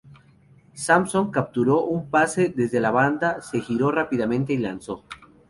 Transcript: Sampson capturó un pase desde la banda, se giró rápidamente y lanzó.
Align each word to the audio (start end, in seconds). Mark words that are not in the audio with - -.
Sampson 0.73 1.29
capturó 1.29 1.83
un 1.83 2.09
pase 2.09 2.49
desde 2.55 2.79
la 2.79 2.89
banda, 2.89 3.39
se 3.43 3.61
giró 3.61 3.91
rápidamente 3.91 4.51
y 4.51 4.57
lanzó. 4.57 5.03